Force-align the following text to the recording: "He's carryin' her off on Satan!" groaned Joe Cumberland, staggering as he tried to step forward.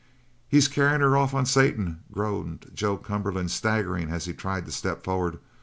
"He's 0.47 0.67
carryin' 0.67 1.01
her 1.01 1.15
off 1.15 1.35
on 1.35 1.45
Satan!" 1.45 1.99
groaned 2.11 2.71
Joe 2.73 2.97
Cumberland, 2.97 3.51
staggering 3.51 4.09
as 4.09 4.25
he 4.25 4.33
tried 4.33 4.65
to 4.65 4.71
step 4.71 5.03
forward. 5.03 5.37